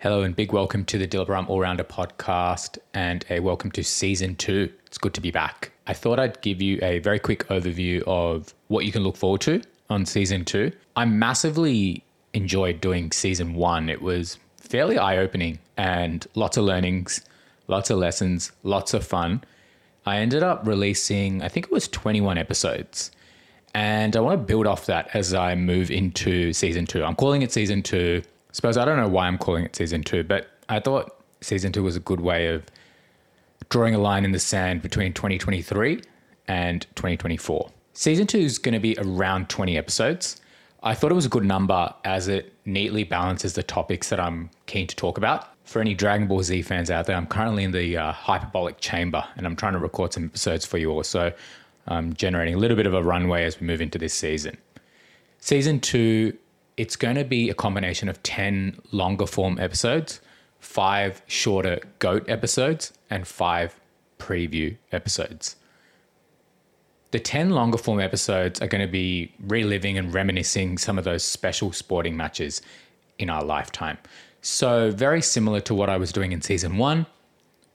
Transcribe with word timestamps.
Hello 0.00 0.22
and 0.22 0.36
big 0.36 0.52
welcome 0.52 0.84
to 0.84 0.96
the 0.96 1.08
Dilip 1.08 1.26
Ram 1.26 1.46
All 1.48 1.58
Rounder 1.58 1.82
podcast 1.82 2.78
and 2.94 3.24
a 3.30 3.40
welcome 3.40 3.72
to 3.72 3.82
season 3.82 4.36
two. 4.36 4.72
It's 4.86 4.96
good 4.96 5.12
to 5.14 5.20
be 5.20 5.32
back. 5.32 5.72
I 5.88 5.92
thought 5.92 6.20
I'd 6.20 6.40
give 6.40 6.62
you 6.62 6.78
a 6.82 7.00
very 7.00 7.18
quick 7.18 7.48
overview 7.48 8.04
of 8.06 8.54
what 8.68 8.84
you 8.84 8.92
can 8.92 9.02
look 9.02 9.16
forward 9.16 9.40
to 9.40 9.60
on 9.90 10.06
season 10.06 10.44
two. 10.44 10.70
I 10.94 11.04
massively 11.04 12.04
enjoyed 12.32 12.80
doing 12.80 13.10
season 13.10 13.54
one. 13.54 13.88
It 13.88 14.00
was 14.00 14.38
fairly 14.58 14.98
eye 14.98 15.16
opening 15.16 15.58
and 15.76 16.24
lots 16.36 16.56
of 16.56 16.62
learnings, 16.62 17.24
lots 17.66 17.90
of 17.90 17.98
lessons, 17.98 18.52
lots 18.62 18.94
of 18.94 19.04
fun. 19.04 19.42
I 20.06 20.18
ended 20.18 20.44
up 20.44 20.64
releasing, 20.64 21.42
I 21.42 21.48
think 21.48 21.66
it 21.66 21.72
was 21.72 21.88
21 21.88 22.38
episodes. 22.38 23.10
And 23.74 24.16
I 24.16 24.20
want 24.20 24.40
to 24.40 24.46
build 24.46 24.68
off 24.68 24.86
that 24.86 25.10
as 25.12 25.34
I 25.34 25.56
move 25.56 25.90
into 25.90 26.52
season 26.52 26.86
two. 26.86 27.02
I'm 27.02 27.16
calling 27.16 27.42
it 27.42 27.50
season 27.50 27.82
two. 27.82 28.22
I 28.48 28.52
suppose 28.52 28.76
I 28.76 28.84
don't 28.84 28.96
know 28.96 29.08
why 29.08 29.26
I'm 29.26 29.38
calling 29.38 29.64
it 29.64 29.76
season 29.76 30.02
two, 30.02 30.24
but 30.24 30.48
I 30.68 30.80
thought 30.80 31.22
season 31.40 31.72
two 31.72 31.82
was 31.82 31.96
a 31.96 32.00
good 32.00 32.20
way 32.20 32.48
of 32.48 32.64
drawing 33.68 33.94
a 33.94 33.98
line 33.98 34.24
in 34.24 34.32
the 34.32 34.38
sand 34.38 34.82
between 34.82 35.12
2023 35.12 36.02
and 36.46 36.82
2024. 36.94 37.70
Season 37.92 38.26
two 38.26 38.38
is 38.38 38.58
going 38.58 38.72
to 38.72 38.80
be 38.80 38.96
around 38.98 39.48
20 39.48 39.76
episodes. 39.76 40.40
I 40.82 40.94
thought 40.94 41.10
it 41.10 41.14
was 41.14 41.26
a 41.26 41.30
good 41.30 41.44
number 41.44 41.92
as 42.04 42.28
it 42.28 42.54
neatly 42.64 43.04
balances 43.04 43.54
the 43.54 43.62
topics 43.62 44.08
that 44.10 44.20
I'm 44.20 44.50
keen 44.66 44.86
to 44.86 44.96
talk 44.96 45.18
about. 45.18 45.48
For 45.64 45.80
any 45.80 45.92
Dragon 45.92 46.28
Ball 46.28 46.42
Z 46.42 46.62
fans 46.62 46.90
out 46.90 47.06
there, 47.06 47.16
I'm 47.16 47.26
currently 47.26 47.64
in 47.64 47.72
the 47.72 47.96
uh, 47.96 48.12
hyperbolic 48.12 48.78
chamber 48.78 49.24
and 49.36 49.44
I'm 49.44 49.56
trying 49.56 49.74
to 49.74 49.78
record 49.78 50.14
some 50.14 50.24
episodes 50.24 50.64
for 50.64 50.78
you 50.78 50.90
all. 50.90 51.02
So 51.02 51.32
I'm 51.88 52.14
generating 52.14 52.54
a 52.54 52.58
little 52.58 52.76
bit 52.76 52.86
of 52.86 52.94
a 52.94 53.02
runway 53.02 53.44
as 53.44 53.60
we 53.60 53.66
move 53.66 53.80
into 53.80 53.98
this 53.98 54.14
season. 54.14 54.56
Season 55.40 55.80
two, 55.80 56.36
it's 56.78 56.94
going 56.94 57.16
to 57.16 57.24
be 57.24 57.50
a 57.50 57.54
combination 57.54 58.08
of 58.08 58.22
10 58.22 58.78
longer 58.92 59.26
form 59.26 59.58
episodes, 59.58 60.20
five 60.60 61.20
shorter 61.26 61.80
GOAT 61.98 62.24
episodes, 62.30 62.92
and 63.10 63.26
five 63.26 63.78
preview 64.18 64.76
episodes. 64.92 65.56
The 67.10 67.18
10 67.18 67.50
longer 67.50 67.78
form 67.78 68.00
episodes 68.00 68.60
are 68.60 68.68
going 68.68 68.86
to 68.86 68.90
be 68.90 69.32
reliving 69.40 69.98
and 69.98 70.14
reminiscing 70.14 70.78
some 70.78 70.98
of 70.98 71.04
those 71.04 71.24
special 71.24 71.72
sporting 71.72 72.16
matches 72.16 72.62
in 73.18 73.28
our 73.28 73.42
lifetime. 73.42 73.98
So, 74.40 74.92
very 74.92 75.20
similar 75.20 75.60
to 75.62 75.74
what 75.74 75.90
I 75.90 75.96
was 75.96 76.12
doing 76.12 76.30
in 76.30 76.42
season 76.42 76.76
one, 76.76 77.06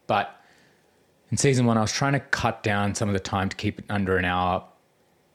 but 0.08 0.40
in 1.30 1.36
season 1.36 1.66
one, 1.66 1.78
I 1.78 1.82
was 1.82 1.92
trying 1.92 2.14
to 2.14 2.22
cut 2.22 2.64
down 2.64 2.95
some 2.95 3.10
of 3.10 3.14
the 3.14 3.20
time 3.20 3.50
to 3.50 3.58
keep 3.58 3.80
it 3.80 3.86
under 3.90 4.16
an 4.17 4.23
hour. 4.23 4.64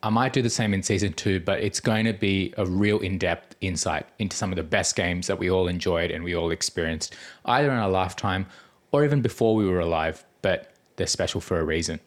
I 0.02 0.10
might 0.10 0.32
do 0.32 0.42
the 0.42 0.50
same 0.50 0.74
in 0.74 0.82
season 0.82 1.12
two, 1.12 1.40
but 1.40 1.60
it's 1.60 1.80
going 1.80 2.04
to 2.04 2.12
be 2.12 2.54
a 2.56 2.64
real 2.64 3.00
in 3.00 3.18
depth 3.18 3.56
insight 3.60 4.06
into 4.18 4.36
some 4.36 4.52
of 4.52 4.56
the 4.56 4.62
best 4.62 4.94
games 4.94 5.26
that 5.26 5.38
we 5.38 5.50
all 5.50 5.66
enjoyed 5.66 6.10
and 6.10 6.22
we 6.22 6.36
all 6.36 6.50
experienced, 6.50 7.16
either 7.46 7.70
in 7.70 7.76
our 7.76 7.90
lifetime 7.90 8.46
or 8.92 9.04
even 9.04 9.20
before 9.22 9.54
we 9.56 9.66
were 9.66 9.80
alive, 9.80 10.24
but 10.40 10.72
they're 10.96 11.06
special 11.06 11.40
for 11.40 11.58
a 11.58 11.64
reason. 11.64 11.98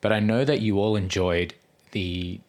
But 0.00 0.12
I 0.12 0.20
know 0.20 0.44
that 0.44 0.60
you 0.60 0.78
all 0.80 0.96
enjoyed 0.96 1.54
the 1.92 2.40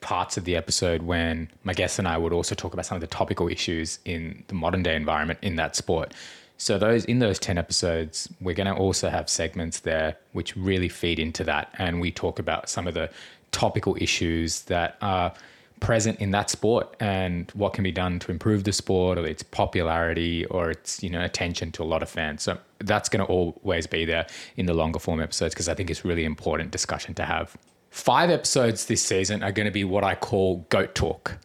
parts 0.00 0.36
of 0.36 0.44
the 0.44 0.56
episode 0.56 1.02
when 1.02 1.50
my 1.64 1.72
guests 1.72 1.98
and 1.98 2.08
I 2.08 2.16
would 2.16 2.32
also 2.32 2.54
talk 2.54 2.72
about 2.72 2.86
some 2.86 2.96
of 2.96 3.00
the 3.00 3.06
topical 3.06 3.48
issues 3.48 3.98
in 4.04 4.42
the 4.48 4.54
modern 4.54 4.82
day 4.82 4.96
environment 4.96 5.38
in 5.42 5.56
that 5.56 5.76
sport. 5.76 6.14
So 6.58 6.78
those 6.78 7.04
in 7.04 7.18
those 7.18 7.38
10 7.38 7.58
episodes, 7.58 8.32
we're 8.40 8.54
going 8.54 8.72
to 8.72 8.74
also 8.74 9.10
have 9.10 9.28
segments 9.28 9.80
there 9.80 10.16
which 10.32 10.56
really 10.56 10.88
feed 10.88 11.18
into 11.18 11.44
that 11.44 11.74
and 11.76 12.00
we 12.00 12.10
talk 12.10 12.38
about 12.38 12.70
some 12.70 12.86
of 12.86 12.94
the 12.94 13.10
topical 13.56 13.96
issues 13.98 14.60
that 14.64 14.98
are 15.00 15.32
present 15.80 16.20
in 16.20 16.30
that 16.30 16.50
sport 16.50 16.94
and 17.00 17.50
what 17.52 17.72
can 17.72 17.82
be 17.82 17.90
done 17.90 18.18
to 18.18 18.30
improve 18.30 18.64
the 18.64 18.72
sport 18.72 19.16
or 19.16 19.26
its 19.26 19.42
popularity 19.42 20.44
or 20.46 20.70
its 20.70 21.02
you 21.02 21.08
know 21.08 21.24
attention 21.24 21.72
to 21.72 21.82
a 21.82 21.88
lot 21.92 22.02
of 22.02 22.08
fans. 22.08 22.42
So 22.42 22.58
that's 22.80 23.08
going 23.08 23.24
to 23.24 23.32
always 23.32 23.86
be 23.86 24.04
there 24.04 24.26
in 24.56 24.66
the 24.66 24.74
longer 24.74 24.98
form 24.98 25.20
episodes 25.20 25.54
because 25.54 25.70
i 25.70 25.74
think 25.74 25.90
it's 25.90 26.04
really 26.04 26.26
important 26.26 26.70
discussion 26.70 27.14
to 27.14 27.24
have. 27.24 27.56
Five 27.90 28.28
episodes 28.28 28.84
this 28.86 29.02
season 29.02 29.42
are 29.42 29.52
going 29.52 29.64
to 29.72 29.72
be 29.72 29.84
what 29.84 30.04
i 30.04 30.14
call 30.14 30.66
goat 30.68 30.94
talk. 30.94 31.38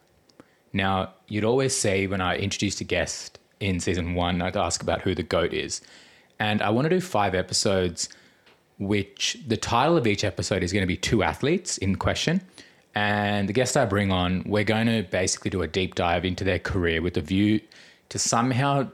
Now 0.73 1.13
you'd 1.29 1.45
always 1.45 1.73
say 1.75 2.07
when 2.07 2.19
i 2.19 2.35
introduced 2.35 2.81
a 2.81 2.83
guest 2.83 3.39
in 3.61 3.79
season 3.79 4.15
one 4.15 4.41
i'd 4.41 4.57
ask 4.57 4.81
about 4.83 5.01
who 5.01 5.15
the 5.15 5.23
goat 5.23 5.53
is. 5.53 5.79
And 6.39 6.61
i 6.61 6.69
want 6.69 6.85
to 6.85 6.89
do 6.89 6.99
five 6.99 7.33
episodes 7.35 8.09
which 8.81 9.37
the 9.47 9.57
title 9.57 9.95
of 9.95 10.05
each 10.05 10.23
episode 10.23 10.63
is 10.63 10.73
going 10.73 10.83
to 10.83 10.87
be 10.87 10.97
two 10.97 11.23
athletes 11.23 11.77
in 11.77 11.95
question 11.95 12.41
and 12.93 13.47
the 13.47 13.53
guest 13.53 13.77
I 13.77 13.85
bring 13.85 14.11
on, 14.11 14.43
we're 14.45 14.63
going 14.63 14.87
to 14.87 15.03
basically 15.03 15.49
do 15.49 15.61
a 15.61 15.67
deep 15.67 15.95
dive 15.95 16.25
into 16.25 16.43
their 16.43 16.59
career 16.59 17.01
with 17.01 17.15
a 17.17 17.21
view 17.21 17.61
to 18.09 18.19
somehow 18.19 18.89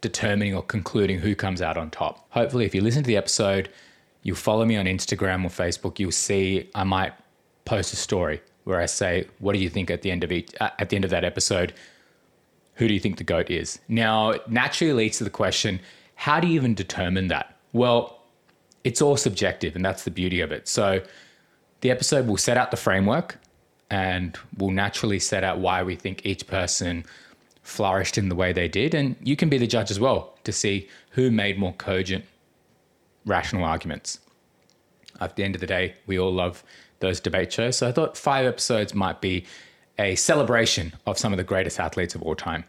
determining 0.00 0.54
or 0.54 0.62
concluding 0.62 1.18
who 1.20 1.34
comes 1.34 1.62
out 1.62 1.76
on 1.76 1.90
top. 1.90 2.26
Hopefully, 2.30 2.64
if 2.64 2.74
you 2.74 2.80
listen 2.80 3.02
to 3.02 3.06
the 3.06 3.16
episode, 3.16 3.68
you'll 4.22 4.36
follow 4.36 4.64
me 4.64 4.76
on 4.76 4.86
Instagram 4.86 5.44
or 5.44 5.48
Facebook, 5.48 5.98
you'll 5.98 6.10
see 6.10 6.68
I 6.74 6.84
might 6.84 7.12
post 7.64 7.92
a 7.92 7.96
story 7.96 8.40
where 8.64 8.80
I 8.80 8.86
say, 8.86 9.28
"What 9.38 9.52
do 9.52 9.60
you 9.60 9.70
think 9.70 9.90
at 9.90 10.02
the 10.02 10.10
end 10.10 10.24
of 10.24 10.32
each 10.32 10.50
uh, 10.60 10.70
at 10.80 10.88
the 10.88 10.96
end 10.96 11.04
of 11.04 11.12
that 11.12 11.24
episode? 11.24 11.72
Who 12.74 12.88
do 12.88 12.94
you 12.94 13.00
think 13.00 13.18
the 13.18 13.24
goat 13.24 13.48
is?" 13.48 13.78
Now, 13.88 14.34
naturally 14.48 14.92
leads 14.92 15.18
to 15.18 15.24
the 15.24 15.30
question, 15.30 15.80
how 16.16 16.40
do 16.40 16.48
you 16.48 16.54
even 16.54 16.74
determine 16.74 17.28
that? 17.28 17.56
Well, 17.72 18.15
it's 18.86 19.02
all 19.02 19.16
subjective, 19.16 19.74
and 19.74 19.84
that's 19.84 20.04
the 20.04 20.12
beauty 20.12 20.40
of 20.40 20.52
it. 20.52 20.68
So, 20.68 21.02
the 21.80 21.90
episode 21.90 22.28
will 22.28 22.36
set 22.36 22.56
out 22.56 22.70
the 22.70 22.76
framework 22.76 23.36
and 23.90 24.38
will 24.56 24.70
naturally 24.70 25.18
set 25.18 25.42
out 25.42 25.58
why 25.58 25.82
we 25.82 25.96
think 25.96 26.24
each 26.24 26.46
person 26.46 27.04
flourished 27.62 28.16
in 28.16 28.28
the 28.28 28.36
way 28.36 28.52
they 28.52 28.68
did. 28.68 28.94
And 28.94 29.16
you 29.20 29.34
can 29.34 29.48
be 29.48 29.58
the 29.58 29.66
judge 29.66 29.90
as 29.90 29.98
well 29.98 30.38
to 30.44 30.52
see 30.52 30.88
who 31.10 31.32
made 31.32 31.58
more 31.58 31.72
cogent, 31.72 32.24
rational 33.24 33.64
arguments. 33.64 34.20
At 35.20 35.34
the 35.34 35.42
end 35.42 35.56
of 35.56 35.60
the 35.60 35.66
day, 35.66 35.96
we 36.06 36.16
all 36.18 36.32
love 36.32 36.62
those 37.00 37.18
debate 37.18 37.52
shows. 37.52 37.76
So 37.76 37.88
I 37.88 37.92
thought 37.92 38.16
five 38.16 38.46
episodes 38.46 38.94
might 38.94 39.20
be 39.20 39.44
a 39.98 40.14
celebration 40.14 40.94
of 41.06 41.18
some 41.18 41.32
of 41.32 41.36
the 41.38 41.44
greatest 41.44 41.80
athletes 41.80 42.14
of 42.14 42.22
all 42.22 42.36
time. 42.36 42.64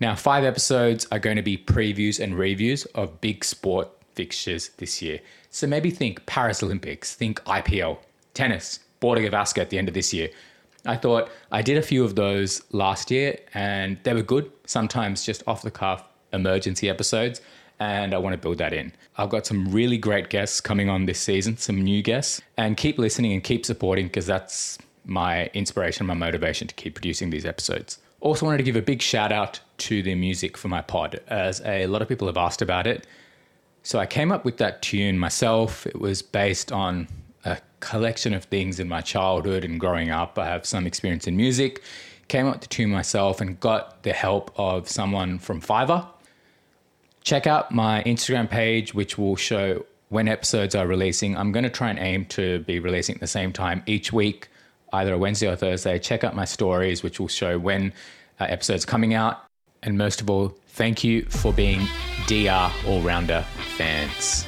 Now, 0.00 0.14
five 0.14 0.44
episodes 0.44 1.06
are 1.12 1.18
going 1.18 1.36
to 1.36 1.42
be 1.42 1.58
previews 1.58 2.18
and 2.18 2.34
reviews 2.34 2.86
of 2.86 3.20
big 3.20 3.44
sport 3.44 3.90
fixtures 4.16 4.70
this 4.78 5.00
year. 5.00 5.20
So 5.50 5.66
maybe 5.66 5.90
think 5.90 6.26
Paris 6.26 6.62
Olympics, 6.62 7.14
think 7.14 7.42
IPL, 7.44 7.98
tennis, 8.34 8.80
Gavaskar 9.00 9.60
at 9.60 9.70
the 9.70 9.78
end 9.78 9.88
of 9.88 9.94
this 9.94 10.12
year. 10.12 10.30
I 10.84 10.96
thought 10.96 11.30
I 11.52 11.62
did 11.62 11.76
a 11.76 11.82
few 11.82 12.04
of 12.04 12.14
those 12.16 12.62
last 12.72 13.10
year 13.10 13.38
and 13.54 13.98
they 14.02 14.14
were 14.14 14.22
good, 14.22 14.50
sometimes 14.66 15.24
just 15.24 15.42
off 15.46 15.62
the 15.62 15.70
cuff 15.70 16.04
emergency 16.32 16.88
episodes. 16.88 17.40
And 17.78 18.14
I 18.14 18.18
want 18.18 18.32
to 18.32 18.38
build 18.38 18.58
that 18.58 18.72
in. 18.72 18.92
I've 19.18 19.28
got 19.28 19.44
some 19.44 19.70
really 19.70 19.98
great 19.98 20.30
guests 20.30 20.62
coming 20.62 20.88
on 20.88 21.04
this 21.04 21.20
season, 21.20 21.58
some 21.58 21.82
new 21.82 22.02
guests, 22.02 22.40
and 22.56 22.76
keep 22.76 22.98
listening 22.98 23.34
and 23.34 23.44
keep 23.44 23.66
supporting 23.66 24.06
because 24.06 24.26
that's 24.26 24.78
my 25.04 25.46
inspiration, 25.48 26.06
my 26.06 26.14
motivation 26.14 26.66
to 26.68 26.74
keep 26.74 26.94
producing 26.94 27.30
these 27.30 27.44
episodes. 27.44 27.98
Also, 28.20 28.46
wanted 28.46 28.58
to 28.58 28.64
give 28.64 28.76
a 28.76 28.82
big 28.82 29.02
shout 29.02 29.30
out 29.30 29.60
to 29.78 30.02
the 30.02 30.14
music 30.14 30.56
for 30.56 30.68
my 30.68 30.80
pod, 30.80 31.20
as 31.28 31.60
a 31.66 31.86
lot 31.86 32.00
of 32.00 32.08
people 32.08 32.26
have 32.26 32.38
asked 32.38 32.62
about 32.62 32.86
it. 32.86 33.06
So 33.86 34.00
I 34.00 34.06
came 34.06 34.32
up 34.32 34.44
with 34.44 34.56
that 34.56 34.82
tune 34.82 35.16
myself. 35.16 35.86
It 35.86 36.00
was 36.00 36.20
based 36.20 36.72
on 36.72 37.06
a 37.44 37.58
collection 37.78 38.34
of 38.34 38.42
things 38.42 38.80
in 38.80 38.88
my 38.88 39.00
childhood 39.00 39.64
and 39.64 39.78
growing 39.78 40.10
up. 40.10 40.40
I 40.40 40.46
have 40.46 40.66
some 40.66 40.88
experience 40.88 41.28
in 41.28 41.36
music. 41.36 41.84
Came 42.26 42.48
up 42.48 42.54
with 42.54 42.62
the 42.62 42.66
tune 42.66 42.90
myself 42.90 43.40
and 43.40 43.60
got 43.60 44.02
the 44.02 44.12
help 44.12 44.50
of 44.56 44.88
someone 44.88 45.38
from 45.38 45.60
Fiverr. 45.60 46.04
Check 47.22 47.46
out 47.46 47.70
my 47.70 48.02
Instagram 48.02 48.50
page, 48.50 48.92
which 48.92 49.18
will 49.18 49.36
show 49.36 49.86
when 50.08 50.26
episodes 50.26 50.74
are 50.74 50.88
releasing. 50.88 51.36
I'm 51.36 51.52
going 51.52 51.62
to 51.62 51.70
try 51.70 51.88
and 51.88 52.00
aim 52.00 52.24
to 52.24 52.58
be 52.64 52.80
releasing 52.80 53.14
at 53.14 53.20
the 53.20 53.28
same 53.28 53.52
time 53.52 53.84
each 53.86 54.12
week, 54.12 54.48
either 54.92 55.14
a 55.14 55.18
Wednesday 55.18 55.46
or 55.46 55.54
Thursday. 55.54 56.00
Check 56.00 56.24
out 56.24 56.34
my 56.34 56.44
stories, 56.44 57.04
which 57.04 57.20
will 57.20 57.28
show 57.28 57.56
when 57.56 57.92
uh, 58.40 58.46
episodes 58.48 58.84
coming 58.84 59.14
out. 59.14 59.44
And 59.86 59.96
most 59.96 60.20
of 60.20 60.28
all, 60.28 60.48
thank 60.70 61.04
you 61.04 61.22
for 61.26 61.52
being 61.52 61.80
DR 62.26 62.72
All 62.88 63.00
Rounder 63.02 63.46
fans. 63.78 64.44